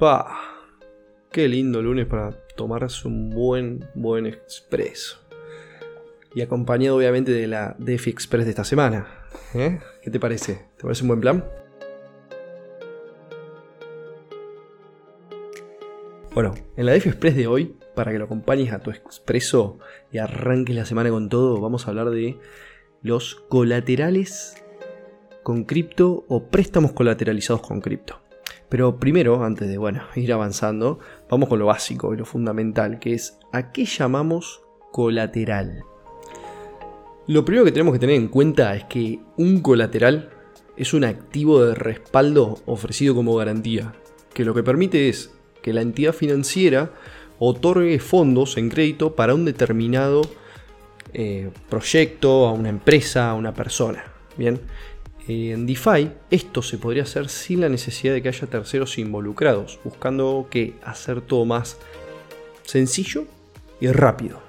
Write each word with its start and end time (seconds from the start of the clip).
Pa, 0.00 0.34
qué 1.30 1.46
lindo 1.46 1.82
lunes 1.82 2.06
para 2.06 2.30
tomarse 2.56 3.06
un 3.06 3.28
buen, 3.28 3.86
buen 3.94 4.24
expreso. 4.24 5.18
Y 6.34 6.40
acompañado 6.40 6.96
obviamente 6.96 7.32
de 7.32 7.46
la 7.46 7.76
DeFi 7.78 8.08
Express 8.08 8.46
de 8.46 8.50
esta 8.52 8.64
semana. 8.64 9.08
¿eh? 9.52 9.78
¿Qué 10.02 10.10
te 10.10 10.18
parece? 10.18 10.68
¿Te 10.78 10.84
parece 10.84 11.02
un 11.02 11.08
buen 11.08 11.20
plan? 11.20 11.44
Bueno, 16.32 16.54
en 16.78 16.86
la 16.86 16.92
DeFi 16.92 17.10
Express 17.10 17.36
de 17.36 17.46
hoy, 17.46 17.76
para 17.94 18.10
que 18.10 18.18
lo 18.18 18.24
acompañes 18.24 18.72
a 18.72 18.78
tu 18.78 18.90
expreso 18.90 19.80
y 20.10 20.16
arranques 20.16 20.74
la 20.74 20.86
semana 20.86 21.10
con 21.10 21.28
todo, 21.28 21.60
vamos 21.60 21.86
a 21.86 21.90
hablar 21.90 22.08
de 22.08 22.38
los 23.02 23.34
colaterales 23.50 24.64
con 25.42 25.64
cripto 25.64 26.24
o 26.26 26.44
préstamos 26.44 26.92
colateralizados 26.92 27.60
con 27.60 27.82
cripto. 27.82 28.29
Pero 28.70 28.98
primero, 28.98 29.44
antes 29.44 29.68
de 29.68 29.76
bueno, 29.76 30.04
ir 30.14 30.32
avanzando, 30.32 31.00
vamos 31.28 31.50
con 31.50 31.58
lo 31.58 31.66
básico 31.66 32.14
y 32.14 32.16
lo 32.16 32.24
fundamental, 32.24 32.98
que 32.98 33.12
es 33.12 33.38
a 33.52 33.72
qué 33.72 33.84
llamamos 33.84 34.62
colateral. 34.92 35.82
Lo 37.26 37.44
primero 37.44 37.64
que 37.64 37.72
tenemos 37.72 37.92
que 37.92 38.00
tener 38.00 38.16
en 38.16 38.28
cuenta 38.28 38.74
es 38.74 38.84
que 38.84 39.20
un 39.36 39.60
colateral 39.60 40.30
es 40.76 40.94
un 40.94 41.04
activo 41.04 41.62
de 41.62 41.74
respaldo 41.74 42.58
ofrecido 42.64 43.14
como 43.14 43.36
garantía, 43.36 43.92
que 44.32 44.44
lo 44.44 44.54
que 44.54 44.62
permite 44.62 45.08
es 45.08 45.30
que 45.62 45.72
la 45.72 45.82
entidad 45.82 46.14
financiera 46.14 46.92
otorgue 47.38 47.98
fondos 47.98 48.56
en 48.56 48.68
crédito 48.68 49.14
para 49.14 49.34
un 49.34 49.44
determinado 49.44 50.22
eh, 51.12 51.50
proyecto, 51.68 52.46
a 52.46 52.52
una 52.52 52.68
empresa, 52.68 53.30
a 53.30 53.34
una 53.34 53.52
persona. 53.52 54.04
Bien, 54.36 54.60
en 55.28 55.66
DeFi 55.66 56.10
esto 56.30 56.62
se 56.62 56.78
podría 56.78 57.04
hacer 57.04 57.28
sin 57.28 57.60
la 57.60 57.68
necesidad 57.68 58.14
de 58.14 58.22
que 58.22 58.28
haya 58.28 58.46
terceros 58.46 58.98
involucrados, 58.98 59.78
buscando 59.84 60.48
que 60.50 60.74
hacer 60.84 61.20
todo 61.20 61.44
más 61.44 61.78
sencillo 62.64 63.24
y 63.80 63.88
rápido. 63.88 64.40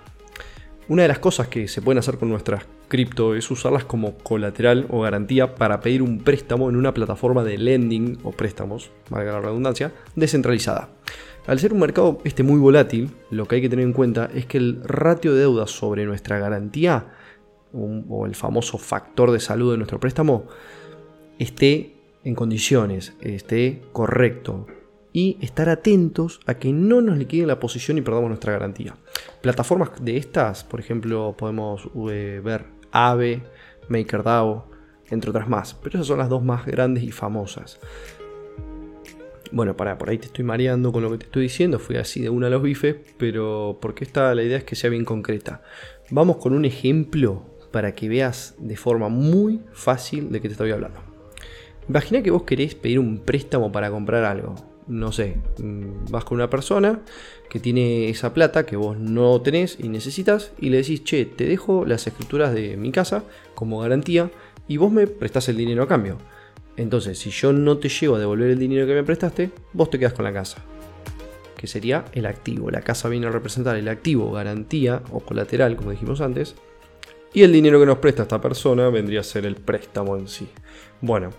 Una 0.88 1.04
de 1.04 1.08
las 1.08 1.20
cosas 1.20 1.48
que 1.48 1.68
se 1.68 1.82
pueden 1.82 2.00
hacer 2.00 2.18
con 2.18 2.30
nuestras 2.30 2.66
cripto 2.92 3.36
es 3.36 3.50
usarlas 3.50 3.86
como 3.86 4.18
colateral 4.18 4.86
o 4.90 5.00
garantía 5.00 5.56
para 5.56 5.80
pedir 5.80 6.02
un 6.02 6.20
préstamo 6.20 6.70
en 6.70 6.76
una 6.76 6.94
plataforma 6.94 7.42
de 7.45 7.58
lending 7.58 8.20
o 8.23 8.32
préstamos, 8.32 8.92
valga 9.10 9.32
la 9.32 9.40
redundancia, 9.40 9.94
descentralizada. 10.16 10.90
Al 11.48 11.60
ser 11.60 11.72
un 11.72 11.80
mercado 11.80 12.20
este 12.26 12.44
muy 12.44 12.60
volátil, 12.60 13.10
lo 13.30 13.48
que 13.48 13.56
hay 13.56 13.62
que 13.62 13.70
tener 13.70 13.86
en 13.86 13.94
cuenta 13.94 14.30
es 14.34 14.45
que 14.45 14.58
el 14.58 14.82
ratio 14.84 15.34
de 15.34 15.40
deuda 15.40 15.67
sobre 15.67 16.06
nuestra 16.06 16.38
garantía 16.38 17.06
o 17.73 18.25
el 18.25 18.36
famoso 18.36 18.77
factor 18.77 19.31
de 19.31 19.39
salud 19.39 19.72
de 19.72 19.77
nuestro 19.77 20.00
préstamo 20.00 20.45
esté 21.39 21.95
en 22.23 22.36
condiciones, 22.36 23.14
esté 23.22 23.81
correcto 23.91 24.67
y 25.14 25.38
estar 25.41 25.69
atentos 25.69 26.39
a 26.45 26.55
que 26.55 26.72
no 26.72 27.02
nos 27.02 27.17
liquiden 27.17 27.47
la 27.47 27.59
posición 27.59 27.97
y 27.97 28.02
perdamos 28.02 28.30
nuestra 28.30 28.53
garantía. 28.53 28.95
Plataformas 29.42 29.92
de 30.02 30.17
estas, 30.17 30.64
por 30.64 30.80
ejemplo, 30.80 31.36
podemos 31.38 31.89
eh, 32.09 32.42
ver 32.44 32.66
Aave, 32.92 33.42
MakerDAO, 33.89 34.69
entre 35.09 35.31
otras 35.31 35.49
más, 35.49 35.73
pero 35.73 35.97
esas 35.97 36.08
son 36.08 36.19
las 36.19 36.30
dos 36.30 36.44
más 36.44 36.66
grandes 36.66 37.03
y 37.03 37.11
famosas. 37.11 37.80
Bueno, 39.52 39.75
para, 39.75 39.97
por 39.97 40.09
ahí 40.09 40.17
te 40.17 40.27
estoy 40.27 40.45
mareando 40.45 40.94
con 40.94 41.03
lo 41.03 41.11
que 41.11 41.17
te 41.17 41.25
estoy 41.25 41.44
diciendo, 41.44 41.77
fui 41.77 41.97
así 41.97 42.22
de 42.22 42.30
una 42.30 42.47
a 42.47 42.49
los 42.49 42.61
bifes, 42.61 42.95
pero 43.17 43.80
porque 43.81 44.05
esta 44.05 44.33
la 44.33 44.44
idea 44.44 44.58
es 44.58 44.64
que 44.64 44.75
sea 44.75 44.89
bien 44.89 45.03
concreta. 45.03 45.61
Vamos 46.09 46.38
con 46.38 46.53
un 46.53 46.64
ejemplo 46.64 47.51
para 47.72 47.94
que 47.94 48.09
veas 48.09 48.55
de 48.59 48.77
forma 48.77 49.09
muy 49.09 49.61
fácil 49.73 50.31
de 50.31 50.41
qué 50.41 50.47
te 50.47 50.53
estoy 50.53 50.72
hablando. 50.72 51.00
Imagina 51.89 52.22
que 52.22 52.31
vos 52.31 52.44
querés 52.44 52.75
pedir 52.75 53.00
un 53.00 53.19
préstamo 53.19 53.72
para 53.72 53.89
comprar 53.89 54.23
algo. 54.23 54.55
No 54.88 55.11
sé, 55.11 55.38
mm, 55.59 56.11
vas 56.11 56.23
con 56.25 56.36
una 56.36 56.49
persona 56.49 57.02
que 57.49 57.59
tiene 57.59 58.09
esa 58.09 58.33
plata 58.33 58.66
que 58.66 58.75
vos 58.75 58.97
no 58.97 59.42
tenés 59.42 59.77
y 59.80 59.89
necesitas 59.89 60.52
y 60.60 60.70
le 60.70 60.77
decís, 60.77 61.04
che, 61.04 61.26
te 61.26 61.45
dejo 61.45 61.86
las 61.86 62.08
escrituras 62.08 62.54
de 62.54 62.77
mi 62.77 62.92
casa 62.92 63.23
como 63.55 63.80
garantía 63.80 64.31
y 64.67 64.77
vos 64.77 64.92
me 64.92 65.08
prestás 65.08 65.49
el 65.49 65.58
dinero 65.58 65.83
a 65.83 65.87
cambio. 65.87 66.17
Entonces, 66.77 67.20
si 67.20 67.30
yo 67.30 67.52
no 67.54 67.77
te 67.77 67.89
llego 67.89 68.15
a 68.15 68.20
devolver 68.20 68.52
el 68.52 68.60
dinero 68.60 68.87
que 68.87 68.93
me 68.93 69.04
prestaste, 69.04 69.52
vos 69.73 69.89
te 69.89 69.99
quedas 69.99 70.14
con 70.14 70.26
la 70.26 70.33
casa. 70.33 70.64
Que 71.58 71.67
sería 71.67 72.05
el 72.14 72.26
activo. 72.26 72.71
La 72.71 72.81
casa 72.81 73.10
viene 73.10 73.27
a 73.27 73.31
representar 73.31 73.76
el 73.76 73.87
activo, 73.87 74.31
garantía 74.31 75.04
o 75.11 75.20
colateral, 75.20 75.76
como 75.76 75.92
dijimos 75.92 76.21
antes, 76.21 76.55
y 77.33 77.43
el 77.43 77.52
dinero 77.52 77.80
que 77.80 77.86
nos 77.86 77.99
presta 77.99 78.23
esta 78.23 78.42
persona 78.42 78.89
vendría 78.89 79.21
a 79.21 79.23
ser 79.23 79.45
el 79.45 79.55
préstamo 79.55 80.17
en 80.17 80.27
sí. 80.27 80.47
Bueno, 80.99 81.30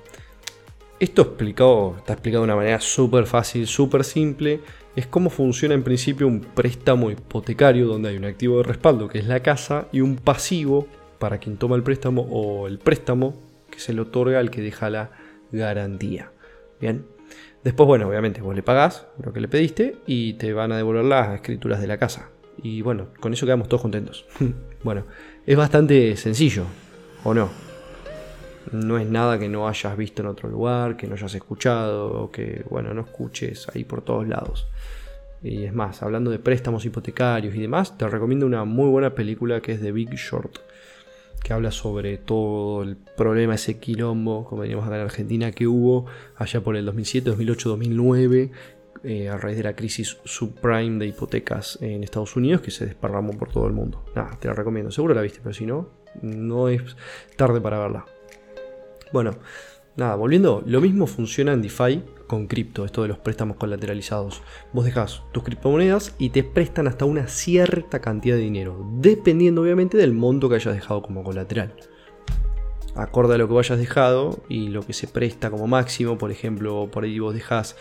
esto 0.99 1.23
explicado, 1.23 1.97
está 1.99 2.13
explicado 2.15 2.43
de 2.43 2.47
una 2.47 2.57
manera 2.57 2.81
súper 2.81 3.27
fácil, 3.27 3.67
súper 3.67 4.05
simple. 4.05 4.61
Es 4.95 5.07
cómo 5.07 5.31
funciona 5.31 5.75
en 5.75 5.83
principio 5.83 6.27
un 6.27 6.41
préstamo 6.41 7.11
hipotecario 7.11 7.87
donde 7.87 8.11
hay 8.11 8.17
un 8.17 8.25
activo 8.25 8.59
de 8.59 8.63
respaldo 8.63 9.09
que 9.09 9.19
es 9.19 9.27
la 9.27 9.41
casa 9.41 9.89
y 9.91 10.01
un 10.01 10.17
pasivo 10.17 10.87
para 11.19 11.39
quien 11.39 11.57
toma 11.57 11.77
el 11.77 11.83
préstamo 11.83 12.23
o 12.31 12.69
el 12.69 12.79
préstamo 12.79 13.35
que 13.71 13.81
se 13.81 13.93
le 13.93 14.01
otorga 14.01 14.39
al 14.39 14.51
que 14.51 14.63
deja 14.63 14.91
la 14.91 15.11
garantía. 15.51 16.31
Bien. 16.81 17.05
Después, 17.65 17.87
bueno, 17.87 18.09
obviamente 18.09 18.41
vos 18.41 18.55
le 18.55 18.63
pagás 18.63 19.07
lo 19.23 19.33
que 19.33 19.41
le 19.41 19.49
pediste 19.49 19.97
y 20.07 20.35
te 20.35 20.53
van 20.53 20.73
a 20.73 20.77
devolver 20.77 21.05
las 21.05 21.35
escrituras 21.35 21.81
de 21.81 21.87
la 21.87 21.99
casa. 21.99 22.31
Y 22.63 22.83
bueno, 22.83 23.09
con 23.21 23.33
eso 23.33 23.47
quedamos 23.47 23.69
todos 23.69 23.83
contentos. 23.83 24.27
bueno, 24.83 25.05
es 25.47 25.57
bastante 25.57 26.17
sencillo, 26.17 26.65
¿o 27.25 27.35
no? 27.35 27.51
No 28.71 28.99
es 28.99 29.07
nada 29.07 29.39
que 29.39 29.49
no 29.49 29.69
hayas 29.69 29.97
visto 29.97 30.23
en 30.23 30.29
otro 30.29 30.49
lugar, 30.49 30.97
que 30.97 31.07
no 31.07 31.15
hayas 31.15 31.35
escuchado, 31.35 32.23
o 32.23 32.31
que, 32.31 32.65
bueno, 32.71 32.95
no 32.95 33.03
escuches 33.03 33.69
ahí 33.75 33.85
por 33.85 34.03
todos 34.03 34.27
lados. 34.29 34.67
Y 35.43 35.65
es 35.65 35.75
más, 35.75 36.03
hablando 36.03 36.31
de 36.31 36.39
préstamos 36.39 36.85
hipotecarios 36.85 37.55
y 37.55 37.61
demás, 37.61 37.99
te 37.99 38.09
recomiendo 38.09 38.47
una 38.47 38.65
muy 38.65 38.89
buena 38.89 39.15
película 39.15 39.61
que 39.61 39.73
es 39.73 39.81
The 39.81 39.91
Big 39.91 40.15
Short, 40.15 40.59
que 41.43 41.53
habla 41.53 41.73
sobre 41.73 42.19
todo 42.19 42.85
el 42.85 42.97
problema, 42.97 43.57
ese 43.57 43.79
quilombo, 43.79 44.45
como 44.45 44.63
diríamos 44.63 44.87
acá 44.87 44.97
en 44.97 45.03
Argentina, 45.03 45.51
que 45.51 45.67
hubo 45.67 46.07
allá 46.37 46.61
por 46.61 46.77
el 46.77 46.85
2007, 46.87 47.31
2008, 47.31 47.69
2009, 47.71 48.51
eh, 49.05 49.29
a 49.29 49.37
raíz 49.37 49.57
de 49.57 49.65
la 49.65 49.75
crisis 49.75 50.19
subprime 50.25 50.99
de 50.99 51.07
hipotecas 51.07 51.79
en 51.81 52.05
Estados 52.05 52.37
Unidos 52.37 52.61
que 52.61 52.71
se 52.71 52.87
desparramó 52.87 53.37
por 53.37 53.51
todo 53.51 53.67
el 53.67 53.73
mundo. 53.73 54.05
Nada, 54.15 54.39
te 54.39 54.49
la 54.49 54.55
recomiendo. 54.55 54.91
Seguro 54.91 55.15
la 55.15 55.23
viste, 55.23 55.41
pero 55.43 55.55
si 55.55 55.67
no, 55.67 55.89
no 56.23 56.69
es 56.69 56.97
tarde 57.37 57.61
para 57.61 57.79
verla. 57.79 58.05
Bueno, 59.13 59.37
nada, 59.97 60.15
volviendo, 60.15 60.63
lo 60.67 60.81
mismo 60.81 61.07
funciona 61.07 61.53
en 61.53 61.63
DeFi 61.63 62.03
con 62.27 62.47
cripto, 62.47 62.85
esto 62.85 63.03
de 63.03 63.09
los 63.09 63.19
préstamos 63.19 63.57
colateralizados. 63.57 64.43
Vos 64.73 64.85
dejas 64.85 65.23
tus 65.33 65.43
criptomonedas 65.43 66.15
y 66.19 66.31
te 66.31 66.45
prestan 66.45 66.87
hasta 66.87 67.05
una 67.05 67.27
cierta 67.27 68.01
cantidad 68.01 68.37
de 68.37 68.43
dinero, 68.43 68.89
dependiendo 69.01 69.63
obviamente 69.63 69.99
del 69.99 70.15
monto 70.15 70.49
que 70.49 70.55
hayas 70.55 70.75
dejado 70.75 71.03
como 71.03 71.25
colateral 71.25 71.75
acorde 72.95 73.35
a 73.35 73.39
lo 73.39 73.49
que 73.49 73.59
hayas 73.59 73.79
dejado 73.79 74.43
y 74.49 74.69
lo 74.69 74.83
que 74.83 74.93
se 74.93 75.07
presta 75.07 75.51
como 75.51 75.67
máximo. 75.67 76.19
Por 76.19 76.31
ejemplo, 76.31 76.89
por 76.91 77.05
ahí 77.05 77.19
vos 77.19 77.35
dejas, 77.35 77.77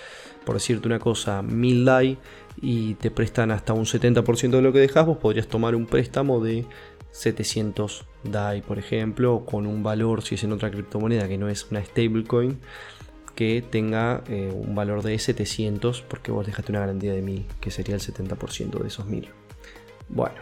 por 0.45 0.55
decirte 0.55 0.87
una 0.87 0.99
cosa, 0.99 1.41
1000 1.41 1.85
DAI 1.85 2.17
y 2.61 2.95
te 2.95 3.11
prestan 3.11 3.51
hasta 3.51 3.73
un 3.73 3.85
70% 3.85 4.51
de 4.51 4.61
lo 4.61 4.73
que 4.73 4.79
dejas, 4.79 5.05
vos 5.05 5.17
podrías 5.17 5.47
tomar 5.47 5.75
un 5.75 5.85
préstamo 5.85 6.39
de 6.43 6.65
700 7.11 8.05
DAI, 8.23 8.61
por 8.61 8.79
ejemplo, 8.79 9.43
con 9.45 9.67
un 9.67 9.83
valor, 9.83 10.23
si 10.23 10.35
es 10.35 10.43
en 10.43 10.53
otra 10.53 10.71
criptomoneda 10.71 11.27
que 11.27 11.37
no 11.37 11.49
es 11.49 11.69
una 11.71 11.83
stablecoin, 11.83 12.59
que 13.35 13.63
tenga 13.67 14.23
eh, 14.27 14.51
un 14.53 14.75
valor 14.75 15.03
de 15.03 15.17
700 15.17 16.01
porque 16.01 16.31
vos 16.31 16.45
dejaste 16.45 16.71
una 16.71 16.81
garantía 16.81 17.13
de 17.13 17.21
1000, 17.21 17.45
que 17.59 17.71
sería 17.71 17.95
el 17.95 18.01
70% 18.01 18.79
de 18.79 18.87
esos 18.87 19.05
1000. 19.05 19.29
Bueno, 20.09 20.35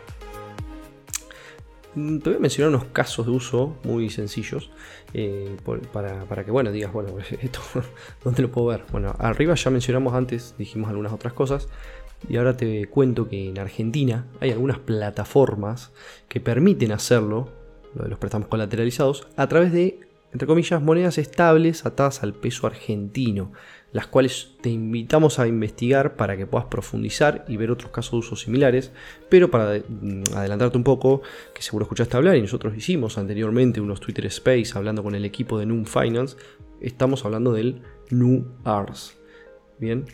te 1.94 2.30
voy 2.30 2.36
a 2.36 2.40
mencionar 2.40 2.70
unos 2.70 2.86
casos 2.86 3.26
de 3.26 3.32
uso 3.32 3.78
muy 3.84 4.10
sencillos 4.10 4.70
eh, 5.14 5.58
para, 5.92 6.46
que, 6.46 6.52
bueno, 6.52 6.72
digas, 6.72 6.94
bueno, 6.94 7.16
esto, 7.42 7.60
¿dónde 8.24 8.42
lo 8.44 8.52
puedo 8.52 8.68
ver? 8.68 8.84
Bueno, 8.92 9.16
arriba 9.18 9.56
ya 9.56 9.72
mencionamos 9.72 10.14
antes, 10.14 10.56
dijimos 10.58 10.90
algunas 10.90 11.12
otras 11.14 11.34
cosas, 11.34 11.68
y 12.28 12.38
ahora 12.38 12.56
te 12.56 12.88
cuento 12.88 13.30
que 13.30 13.50
en 13.50 13.60
Argentina 13.60 14.28
hay 14.40 14.52
algunas 14.52 14.80
plataformas 14.80 15.92
que 16.28 16.40
permiten 16.40 16.92
hacerlo, 16.92 17.50
lo 17.96 18.04
de 18.04 18.10
los 18.10 18.20
préstamos 18.20 18.50
colateralizados, 18.50 19.28
a 19.36 19.48
través 19.48 19.72
de, 19.72 20.00
entre 20.32 20.48
comillas, 20.48 20.82
monedas 20.82 21.18
estables 21.18 21.86
atadas 21.86 22.22
al 22.22 22.34
peso 22.34 22.68
argentino 22.68 23.52
las 23.92 24.08
cuales 24.08 24.52
te 24.62 24.70
invitamos 24.70 25.40
a 25.40 25.48
investigar 25.48 26.16
para 26.16 26.38
que 26.38 26.46
puedas 26.46 26.68
profundizar 26.68 27.46
y 27.48 27.58
ver 27.58 27.72
otros 27.72 27.92
casos 27.92 28.12
de 28.12 28.18
uso 28.18 28.36
similares, 28.36 28.92
pero 29.30 29.50
para 29.50 29.80
mm, 29.80 30.24
adelantarte 30.36 30.78
un 30.78 30.84
poco, 30.84 31.22
que 31.54 31.62
seguro 31.62 31.84
escuchaste 31.84 32.16
hablar 32.16 32.36
y 32.36 32.42
nosotros 32.42 32.76
hicimos 32.76 33.18
anteriormente 33.18 33.82
unos 33.82 34.00
Twitter 34.00 34.26
Space 34.28 34.72
hablando 34.76 35.04
con 35.04 35.16
el 35.16 35.26
equipo 35.26 35.58
de 35.58 35.66
Noom 35.66 35.86
Finance, 35.86 36.38
estamos 36.82 37.26
hablando 37.26 37.54
del 37.54 37.82
NUARS. 38.12 39.18
Bien, 39.80 40.06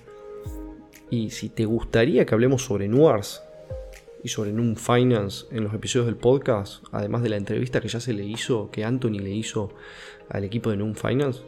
y 1.10 1.32
si 1.32 1.50
te 1.50 1.66
gustaría 1.66 2.26
que 2.26 2.34
hablemos 2.34 2.64
sobre 2.64 2.88
NUARS 2.88 3.44
y 4.24 4.30
sobre 4.30 4.54
Noom 4.54 4.76
Finance 4.76 5.46
en 5.52 5.64
los 5.64 5.74
episodios 5.74 6.06
del 6.06 6.16
podcast, 6.16 6.84
además 6.92 7.24
de 7.24 7.30
la 7.30 7.38
entrevista 7.38 7.82
que 7.82 7.88
ya 7.88 8.00
se 8.00 8.14
le 8.14 8.26
hizo, 8.26 8.72
que 8.72 8.86
Anthony 8.86 9.20
le 9.20 9.32
hizo 9.32 9.72
al 10.30 10.44
equipo 10.44 10.70
de 10.70 10.78
Noom 10.78 10.96
Finance, 10.96 11.42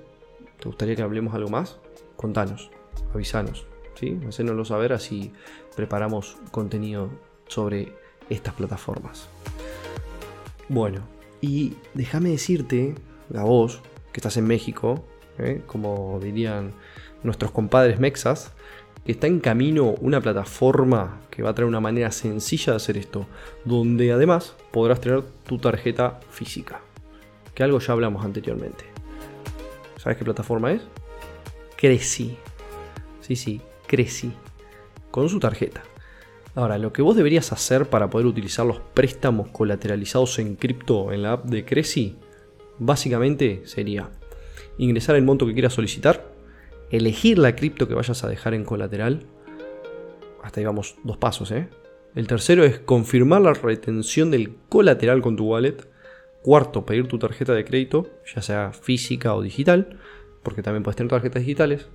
¿te 0.59 0.65
gustaría 0.65 0.95
que 0.95 1.01
hablemos 1.01 1.33
algo 1.33 1.49
más? 1.49 1.79
Contanos, 2.17 2.69
avisanos. 3.13 3.65
¿sí? 3.95 4.19
Hacénoslo 4.27 4.65
saber 4.65 4.91
así 4.91 5.31
preparamos 5.75 6.37
contenido 6.51 7.09
sobre 7.47 7.93
estas 8.29 8.53
plataformas. 8.55 9.29
Bueno, 10.67 11.01
y 11.39 11.75
déjame 11.93 12.31
decirte 12.31 12.95
a 13.33 13.43
vos, 13.43 13.81
que 14.11 14.19
estás 14.19 14.37
en 14.37 14.45
México, 14.45 15.05
¿eh? 15.37 15.61
como 15.65 16.19
dirían 16.21 16.73
nuestros 17.23 17.51
compadres 17.51 17.99
mexas, 17.99 18.51
que 19.05 19.13
está 19.13 19.27
en 19.27 19.39
camino 19.39 19.95
una 20.01 20.19
plataforma 20.19 21.21
que 21.29 21.43
va 21.43 21.51
a 21.51 21.53
traer 21.53 21.69
una 21.69 21.79
manera 21.79 22.11
sencilla 22.11 22.73
de 22.73 22.77
hacer 22.77 22.97
esto, 22.97 23.25
donde 23.63 24.11
además 24.11 24.55
podrás 24.71 24.99
tener 24.99 25.23
tu 25.45 25.59
tarjeta 25.59 26.19
física, 26.29 26.81
que 27.53 27.63
algo 27.63 27.79
ya 27.79 27.93
hablamos 27.93 28.25
anteriormente. 28.25 28.85
¿Sabes 29.97 30.17
qué 30.17 30.25
plataforma 30.25 30.73
es? 30.73 30.81
Creci. 31.77 32.37
Sí, 33.21 33.35
sí, 33.35 33.61
Creci. 33.87 34.31
Con 35.11 35.29
su 35.29 35.39
tarjeta. 35.39 35.83
Ahora, 36.55 36.77
lo 36.79 36.91
que 36.91 37.03
vos 37.03 37.15
deberías 37.15 37.51
hacer 37.51 37.87
para 37.87 38.09
poder 38.09 38.25
utilizar 38.25 38.65
los 38.65 38.79
préstamos 38.79 39.49
colateralizados 39.49 40.39
en 40.39 40.55
cripto 40.55 41.13
en 41.13 41.21
la 41.21 41.33
app 41.33 41.45
de 41.45 41.63
Creci, 41.63 42.17
básicamente 42.79 43.61
sería 43.65 44.09
ingresar 44.79 45.15
el 45.15 45.23
monto 45.23 45.45
que 45.45 45.53
quieras 45.53 45.73
solicitar, 45.73 46.31
elegir 46.89 47.37
la 47.37 47.55
cripto 47.55 47.87
que 47.87 47.93
vayas 47.93 48.23
a 48.23 48.27
dejar 48.27 48.55
en 48.55 48.65
colateral. 48.65 49.27
Hasta 50.43 50.59
ahí 50.59 50.65
vamos 50.65 50.95
dos 51.03 51.17
pasos, 51.17 51.51
¿eh? 51.51 51.69
El 52.15 52.25
tercero 52.25 52.63
es 52.63 52.79
confirmar 52.79 53.41
la 53.41 53.53
retención 53.53 54.31
del 54.31 54.55
colateral 54.69 55.21
con 55.21 55.35
tu 55.35 55.45
wallet. 55.45 55.87
Cuarto, 56.41 56.85
pedir 56.85 57.07
tu 57.07 57.19
tarjeta 57.19 57.53
de 57.53 57.65
crédito, 57.65 58.09
ya 58.33 58.41
sea 58.41 58.71
física 58.73 59.35
o 59.35 59.43
digital, 59.43 59.99
porque 60.43 60.61
también 60.61 60.83
puedes 60.83 60.95
tener 60.95 61.09
tarjetas 61.09 61.41
digitales. 61.41 61.87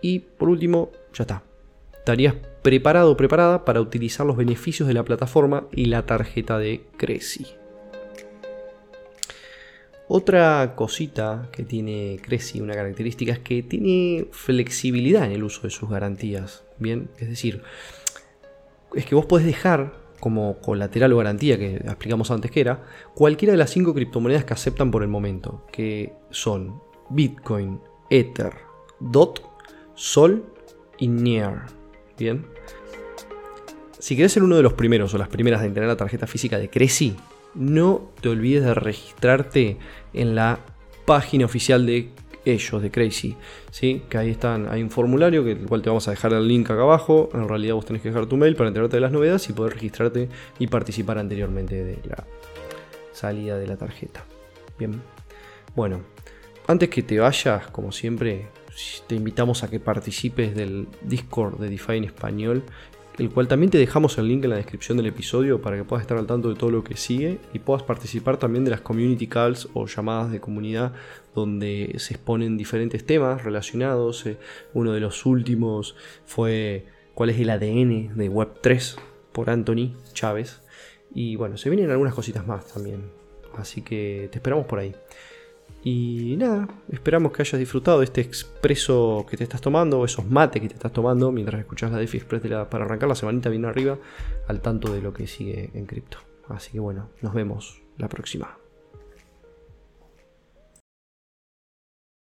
Y 0.00 0.20
por 0.20 0.48
último, 0.48 0.90
ya 1.12 1.22
está. 1.22 1.42
Estarías 1.92 2.34
preparado 2.62 3.10
o 3.12 3.16
preparada 3.16 3.64
para 3.64 3.80
utilizar 3.80 4.26
los 4.26 4.36
beneficios 4.36 4.86
de 4.86 4.94
la 4.94 5.04
plataforma 5.04 5.66
y 5.72 5.86
la 5.86 6.06
tarjeta 6.06 6.58
de 6.58 6.84
Creci. 6.96 7.46
Otra 10.08 10.74
cosita 10.76 11.48
que 11.50 11.64
tiene 11.64 12.20
Creci, 12.22 12.60
una 12.60 12.74
característica, 12.74 13.32
es 13.32 13.40
que 13.40 13.64
tiene 13.64 14.28
flexibilidad 14.30 15.24
en 15.24 15.32
el 15.32 15.42
uso 15.42 15.62
de 15.62 15.70
sus 15.70 15.90
garantías. 15.90 16.64
Bien, 16.78 17.08
es 17.18 17.28
decir, 17.28 17.62
es 18.94 19.04
que 19.04 19.16
vos 19.16 19.26
podés 19.26 19.46
dejar 19.46 19.94
como 20.20 20.58
colateral 20.60 21.12
o 21.12 21.18
garantía 21.18 21.58
que 21.58 21.76
explicamos 21.76 22.30
antes 22.30 22.50
que 22.50 22.60
era, 22.60 22.84
cualquiera 23.14 23.52
de 23.52 23.58
las 23.58 23.70
cinco 23.70 23.94
criptomonedas 23.94 24.44
que 24.44 24.54
aceptan 24.54 24.90
por 24.90 25.02
el 25.02 25.08
momento, 25.08 25.66
que 25.72 26.12
son 26.30 26.80
Bitcoin, 27.10 27.80
Ether, 28.10 28.52
DOT, 29.00 29.40
Sol 29.94 30.44
y 30.98 31.08
Near. 31.08 31.66
Bien. 32.18 32.46
Si 33.98 34.16
querés 34.16 34.32
ser 34.32 34.42
uno 34.42 34.56
de 34.56 34.62
los 34.62 34.74
primeros 34.74 35.12
o 35.14 35.18
las 35.18 35.28
primeras 35.28 35.62
en 35.64 35.74
tener 35.74 35.88
la 35.88 35.96
tarjeta 35.96 36.26
física 36.26 36.58
de 36.58 36.70
Creci, 36.70 37.16
no 37.54 38.10
te 38.20 38.28
olvides 38.28 38.64
de 38.64 38.74
registrarte 38.74 39.78
en 40.12 40.34
la 40.34 40.60
página 41.06 41.46
oficial 41.46 41.86
de 41.86 42.10
ellos, 42.44 42.80
de 42.80 42.90
Crazy. 42.90 43.36
¿sí? 43.70 44.02
Que 44.08 44.18
ahí 44.18 44.30
están, 44.30 44.68
hay 44.68 44.82
un 44.82 44.90
formulario 44.90 45.44
que 45.44 45.52
el 45.52 45.66
cual 45.66 45.82
te 45.82 45.88
vamos 45.88 46.06
a 46.08 46.12
dejar 46.12 46.32
el 46.32 46.46
link 46.46 46.70
acá 46.70 46.82
abajo. 46.82 47.28
En 47.34 47.48
realidad 47.48 47.74
vos 47.74 47.84
tenés 47.84 48.02
que 48.02 48.08
dejar 48.08 48.26
tu 48.26 48.36
mail 48.36 48.56
para 48.56 48.68
enterarte 48.68 48.96
de 48.96 49.00
las 49.00 49.12
novedades 49.12 49.48
y 49.48 49.52
poder 49.52 49.74
registrarte 49.74 50.28
y 50.58 50.66
participar 50.68 51.18
anteriormente 51.18 51.84
de 51.84 51.98
la 52.08 52.24
salida 53.12 53.58
de 53.58 53.66
la 53.66 53.76
tarjeta. 53.76 54.24
Bien. 54.78 55.02
Bueno, 55.74 56.00
antes 56.66 56.88
que 56.88 57.02
te 57.02 57.18
vayas, 57.18 57.68
como 57.68 57.92
siempre, 57.92 58.48
te 59.06 59.14
invitamos 59.14 59.62
a 59.62 59.70
que 59.70 59.80
participes 59.80 60.54
del 60.54 60.88
Discord 61.02 61.58
de 61.58 61.70
DeFi 61.70 61.96
en 61.96 62.04
español 62.04 62.64
el 63.18 63.30
cual 63.30 63.48
también 63.48 63.70
te 63.70 63.78
dejamos 63.78 64.18
el 64.18 64.28
link 64.28 64.44
en 64.44 64.50
la 64.50 64.56
descripción 64.56 64.96
del 64.98 65.06
episodio 65.06 65.60
para 65.60 65.76
que 65.76 65.84
puedas 65.84 66.02
estar 66.02 66.18
al 66.18 66.26
tanto 66.26 66.50
de 66.50 66.54
todo 66.54 66.70
lo 66.70 66.84
que 66.84 66.96
sigue 66.96 67.38
y 67.54 67.58
puedas 67.58 67.82
participar 67.82 68.36
también 68.36 68.64
de 68.64 68.70
las 68.70 68.82
community 68.82 69.26
calls 69.26 69.68
o 69.72 69.86
llamadas 69.86 70.30
de 70.30 70.40
comunidad 70.40 70.92
donde 71.34 71.94
se 71.98 72.14
exponen 72.14 72.58
diferentes 72.58 73.04
temas 73.06 73.42
relacionados. 73.42 74.26
Eh, 74.26 74.36
uno 74.74 74.92
de 74.92 75.00
los 75.00 75.24
últimos 75.24 75.96
fue 76.26 76.86
cuál 77.14 77.30
es 77.30 77.38
el 77.38 77.50
ADN 77.50 78.16
de 78.16 78.30
Web3 78.30 78.96
por 79.32 79.48
Anthony 79.48 79.94
Chávez. 80.12 80.60
Y 81.14 81.36
bueno, 81.36 81.56
se 81.56 81.70
vienen 81.70 81.90
algunas 81.90 82.14
cositas 82.14 82.46
más 82.46 82.66
también. 82.66 83.10
Así 83.56 83.80
que 83.80 84.28
te 84.30 84.38
esperamos 84.38 84.66
por 84.66 84.78
ahí. 84.78 84.94
Y 85.88 86.34
nada, 86.36 86.66
esperamos 86.90 87.30
que 87.30 87.42
hayas 87.42 87.60
disfrutado 87.60 88.02
este 88.02 88.20
expreso 88.20 89.24
que 89.30 89.36
te 89.36 89.44
estás 89.44 89.60
tomando, 89.60 90.04
esos 90.04 90.28
mates 90.28 90.60
que 90.60 90.66
te 90.66 90.74
estás 90.74 90.92
tomando 90.92 91.30
mientras 91.30 91.60
escuchas 91.60 91.92
la 91.92 91.98
DeFi 91.98 92.16
Express 92.16 92.42
para 92.68 92.84
arrancar 92.84 93.08
la 93.08 93.14
semanita 93.14 93.50
bien 93.50 93.64
arriba, 93.66 93.96
al 94.48 94.60
tanto 94.60 94.92
de 94.92 95.00
lo 95.00 95.12
que 95.12 95.28
sigue 95.28 95.70
en 95.74 95.86
cripto. 95.86 96.18
Así 96.48 96.72
que 96.72 96.80
bueno, 96.80 97.10
nos 97.22 97.34
vemos 97.34 97.82
la 97.98 98.08
próxima. 98.08 98.65